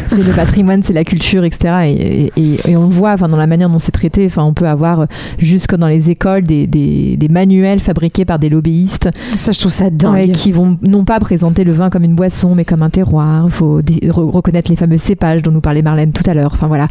[0.09, 1.75] C'est le patrimoine, c'est la culture, etc.
[1.87, 4.27] Et, et- et on le voit enfin, dans la manière dont c'est traité.
[4.27, 5.07] Enfin, on peut avoir euh,
[5.39, 9.73] jusque dans les écoles des, des- des manuels fabriqués par des lobbyistes Ça, je trouve
[9.73, 10.13] ça dingue.
[10.15, 13.45] ouais, qui vont non pas présenter le vin comme une boisson, mais comme un terroir.
[13.47, 16.51] Il faut re- reconnaître les fameux cépages dont nous parlait Marlène tout à l'heure.
[16.55, 16.89] Enfin voilà,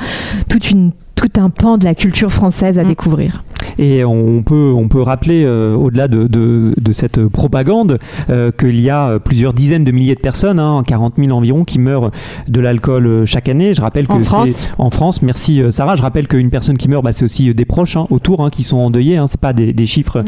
[0.50, 2.88] toute une tout un pan de la culture française à Mm.
[2.88, 3.44] découvrir.
[3.80, 8.80] Et on peut, on peut rappeler, euh, au-delà de, de, de cette propagande, euh, qu'il
[8.80, 12.12] y a plusieurs dizaines de milliers de personnes, hein, 40 000 environ, qui meurent
[12.48, 13.74] de l'alcool euh, chaque année.
[13.74, 14.70] Je rappelle que En c'est France.
[14.78, 15.22] en France.
[15.22, 15.96] Merci euh, Sarah.
[15.96, 18.50] Je rappelle qu'une personne qui meurt, bah, c'est aussi euh, des proches hein, autour hein,
[18.50, 19.18] qui sont endeuillés.
[19.18, 20.22] Hein, c'est pas des, des chiffres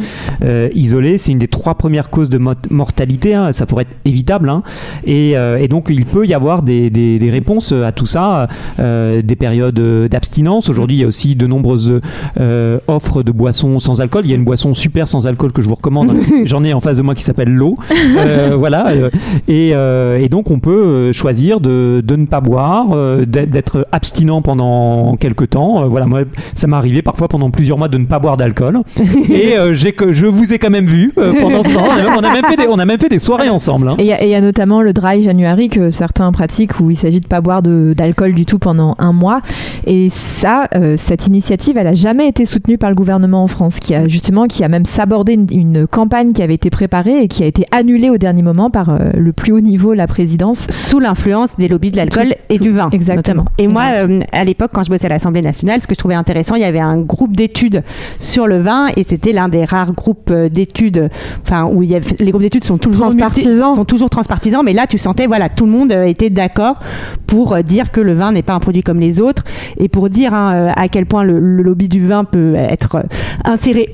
[0.44, 1.18] euh, isolés.
[1.18, 3.34] C'est une des trois premières causes de mot- mortalité.
[3.34, 3.52] hein.
[3.52, 4.50] Ça pourrait être évitable.
[4.50, 4.64] hein.
[5.06, 8.48] Et, euh, et donc il peut y avoir des, des, des réponses à tout ça,
[8.80, 10.70] euh, des périodes euh, d'abstinence.
[10.70, 12.00] Aujourd'hui, il y a aussi de nombreuses
[12.40, 14.24] euh, offres de boissons sans alcool.
[14.26, 16.12] Il y a une boisson super sans alcool que je vous recommande.
[16.44, 17.76] J'en ai en face de moi qui s'appelle l'eau.
[18.18, 18.90] Euh, voilà.
[18.90, 19.10] euh,
[19.48, 22.88] Et, euh, et donc on peut choisir de, de ne pas boire,
[23.26, 25.88] d'être- abstinent pendant quelques temps.
[25.88, 26.22] Voilà, moi,
[26.56, 28.80] ça m'est arrivé parfois pendant plusieurs mois de ne pas boire d'alcool.
[29.30, 31.84] Et euh, j'ai que je vous ai quand même vu pendant ce temps.
[32.18, 33.88] On a, même, fait des, on a même fait des soirées ensemble.
[33.90, 33.96] hein.
[33.98, 37.22] Et il y, a- y notamment le dry January que certains pratiquent où il s'agit
[37.22, 39.42] de pas boire d'alcool du tout pendant un mois.
[39.86, 43.96] Et ça, cette initiative, elle a jamais été soutenue par le gouvernement en France, qui
[43.96, 47.44] a justement, qui a même sabordé une, une campagne qui avait été préparée et qui
[47.44, 50.68] a été annulée au dernier moment par euh, le plus haut niveau, la présidence.
[50.70, 52.90] sous l'influence des lobbies de l'alcool et tout- du vin.
[52.92, 53.44] exactement.
[53.44, 53.46] notamment.
[53.58, 56.16] Et moi, euh, à l'époque, quand je bossais à l'Assemblée nationale, ce que je trouvais
[56.16, 57.84] intéressant, il y avait un groupe d'études
[58.20, 61.10] sur le vin et c'était l'un des rares groupes euh, d'études,
[61.44, 63.76] enfin, où il y avait, les groupes d'études sont toujours Transpartisans.
[63.76, 66.80] sont toujours transpartisans, mais là, tu sentais, voilà, tout le monde était d'accord
[67.28, 69.44] pour dire que le vin n'est pas un produit comme les autres
[69.78, 73.04] et pour dire hein, à quel point le, le lobby du vin peut être
[73.46, 73.90] inséré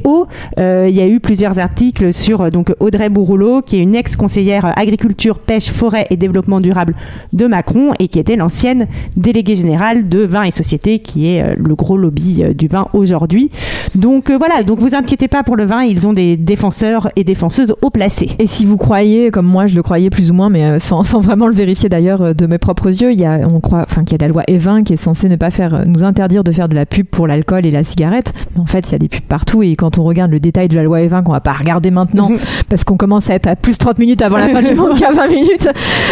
[0.57, 3.95] euh, il y a eu plusieurs articles sur euh, donc Audrey Bourrouleau, qui est une
[3.95, 6.95] ex-conseillère agriculture, pêche, forêt et développement durable
[7.33, 11.55] de Macron et qui était l'ancienne déléguée générale de Vin et Société, qui est euh,
[11.57, 13.51] le gros lobby euh, du vin aujourd'hui.
[13.95, 17.75] Donc voilà, donc vous inquiétez pas pour le vin, ils ont des défenseurs et défenseuses
[17.81, 18.29] haut placés.
[18.39, 21.47] Et si vous croyez, comme moi je le croyais plus ou moins, mais sans, vraiment
[21.47, 24.23] le vérifier d'ailleurs de mes propres yeux, il y a, on croit, enfin, qu'il y
[24.23, 26.75] a la loi E20 qui est censée ne pas faire, nous interdire de faire de
[26.75, 28.33] la pub pour l'alcool et la cigarette.
[28.57, 30.75] En fait, il y a des pubs partout et quand on regarde le détail de
[30.75, 32.29] la loi E20 qu'on va pas regarder maintenant
[32.69, 35.11] parce qu'on commence à être à plus 30 minutes avant la fin du monde qu'à
[35.11, 35.69] 20 minutes,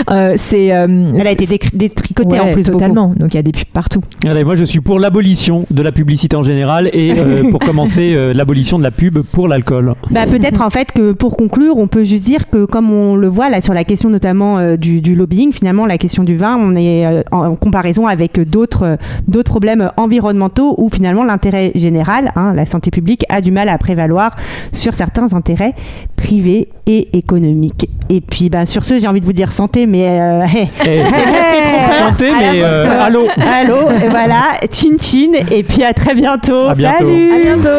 [0.09, 0.73] euh, c'est.
[0.75, 2.79] euh, Elle a été détricotée ouais, en plus beaucoup.
[2.79, 3.13] totalement.
[3.17, 4.01] Donc il y a des pubs partout.
[4.25, 8.13] Allez, moi je suis pour l'abolition de la publicité en général et euh, pour commencer
[8.15, 9.93] euh, l'abolition de la pub pour l'alcool.
[10.11, 13.27] Bah, peut-être en fait que pour conclure, on peut juste dire que comme on le
[13.27, 16.57] voit là sur la question notamment euh, du, du lobbying, finalement la question du vin,
[16.57, 18.95] on est euh, en, en comparaison avec d'autres euh,
[19.27, 23.69] d'autres problèmes environnementaux où finalement l'intérêt général, hein, la santé santé publique a du mal
[23.69, 24.35] à prévaloir
[24.73, 25.73] sur certains intérêts
[26.17, 27.87] privés et économiques.
[28.09, 30.19] Et puis bah, sur ce, j'ai envie de vous dire santé, mais...
[30.19, 31.03] Euh, eh, eh,
[31.99, 32.61] santé, mais...
[32.61, 33.77] Euh, allô Allô,
[34.09, 36.73] voilà, tchin tchin, et puis à très bientôt.
[36.73, 37.69] Salut à bientôt.